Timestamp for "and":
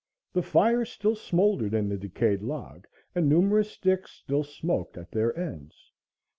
3.13-3.29